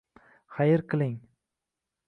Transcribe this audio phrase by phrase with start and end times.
[0.55, 1.15] Xayr qiling!